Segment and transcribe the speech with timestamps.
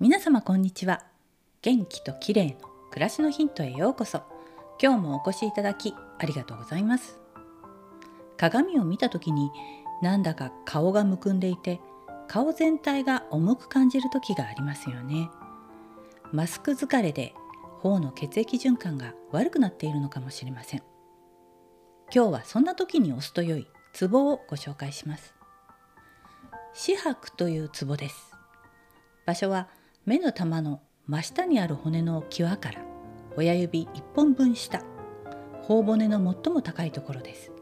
[0.00, 1.04] 皆様こんにちは。
[1.60, 4.22] 元気と綺麗の暮らしのヒントへようこそ。
[4.80, 7.20] 今日もお越しいただきありがとうございます。
[8.38, 9.50] 鏡を見た時に
[10.00, 11.80] なんだか顔がむくんでいて
[12.28, 15.28] 顔全体が重く感じる時がありますよね。
[16.32, 17.34] マスク疲れで
[17.80, 20.82] 頬の血液循環が悪くなっているのかもしれません。
[22.10, 25.34] 今日はそんな時に押すと良いツボをご紹介します。
[26.72, 28.32] 四白というツボです。
[29.26, 29.68] 場所は
[30.06, 32.80] 目の玉の真下にある骨の際から
[33.36, 34.82] 親指1本分下
[35.62, 37.52] 頬骨の最も高いところです。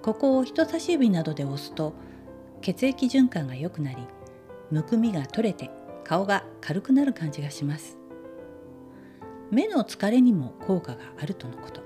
[0.00, 1.92] ここを人差し指などで押すと
[2.60, 3.98] 血液循環が良くなり
[4.70, 5.70] むくみが取れて
[6.04, 7.98] 顔が軽くなる感じがします。
[9.50, 11.82] 目の疲れにも効果があるとのこと。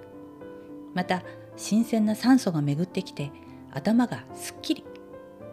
[0.93, 1.23] また
[1.57, 3.33] 新鮮な酸素が巡ってきて
[3.71, 4.85] 頭がすっきり。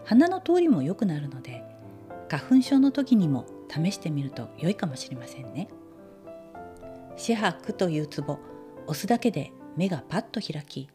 [0.03, 1.63] 鼻の通りも良くなるので
[2.27, 5.67] 花粉症の時にも試してみると良いかもしれませんね。
[7.15, 8.39] 四白というツボ
[8.87, 10.89] 押すだけで目がパッと開き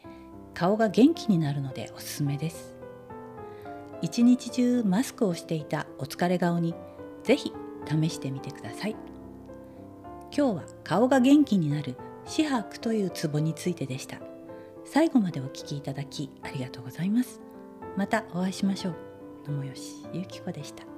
[0.55, 2.75] 顔が元気になるのでおすすめです。
[4.03, 6.75] 一日中マスクをしていたお疲れ顔に
[7.23, 7.53] ぜひ
[7.87, 8.97] 試してみてください。
[10.37, 14.19] 今日は顔が元気になる四白というツボについてでした。
[14.85, 17.41] 最後までお聞きいただきありがとうございます。
[17.97, 18.95] またお会いしましょう。
[19.51, 20.94] 野茂よしゆきこでした。